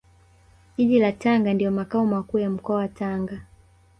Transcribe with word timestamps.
Jiji 0.77 0.99
la 0.99 1.11
Tanga 1.11 1.53
ndio 1.53 1.71
Makao 1.71 2.05
Makuu 2.05 2.37
ya 2.39 2.49
Mkoa 2.49 2.75
wa 2.75 2.87
Tanga 2.87 3.41